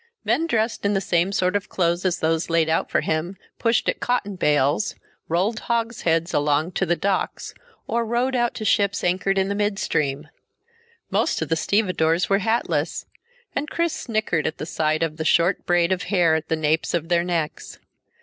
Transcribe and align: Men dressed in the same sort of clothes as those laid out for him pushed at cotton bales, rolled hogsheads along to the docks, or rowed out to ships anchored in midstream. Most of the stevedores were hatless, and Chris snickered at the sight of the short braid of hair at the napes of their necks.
Men 0.25 0.47
dressed 0.47 0.83
in 0.83 0.95
the 0.95 0.99
same 0.99 1.31
sort 1.31 1.55
of 1.55 1.69
clothes 1.69 2.05
as 2.05 2.21
those 2.21 2.49
laid 2.49 2.69
out 2.69 2.89
for 2.89 3.01
him 3.01 3.37
pushed 3.59 3.87
at 3.87 3.99
cotton 3.99 4.35
bales, 4.35 4.95
rolled 5.27 5.59
hogsheads 5.59 6.33
along 6.33 6.71
to 6.71 6.87
the 6.87 6.95
docks, 6.95 7.53
or 7.85 8.03
rowed 8.03 8.35
out 8.35 8.55
to 8.55 8.65
ships 8.65 9.03
anchored 9.03 9.37
in 9.37 9.55
midstream. 9.55 10.27
Most 11.11 11.39
of 11.43 11.49
the 11.49 11.55
stevedores 11.55 12.31
were 12.31 12.39
hatless, 12.39 13.05
and 13.55 13.69
Chris 13.69 13.93
snickered 13.93 14.47
at 14.47 14.57
the 14.57 14.65
sight 14.65 15.03
of 15.03 15.17
the 15.17 15.23
short 15.23 15.67
braid 15.67 15.91
of 15.91 16.01
hair 16.01 16.33
at 16.33 16.47
the 16.47 16.55
napes 16.55 16.95
of 16.95 17.07
their 17.09 17.23
necks. 17.23 17.77